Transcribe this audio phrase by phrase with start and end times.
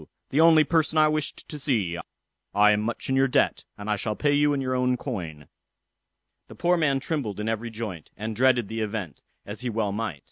[0.31, 1.99] the only person I wished to see:
[2.55, 4.97] I am much in your debt, and I shall pay you all in your own
[4.97, 5.47] coin."
[6.47, 10.19] The poor man trembled in every joint, and dreaded the event, as he well might.